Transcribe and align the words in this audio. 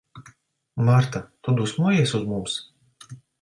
Marta, 0.87 1.21
tu 1.49 1.55
dusmojies 1.59 2.15
uz 2.21 2.25
mums? 2.33 2.57